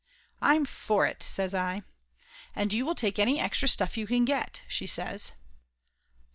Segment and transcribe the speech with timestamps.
[0.41, 1.83] "I'm for it!" says I.
[2.55, 5.31] "And you will take any extra stuff you can get," she says.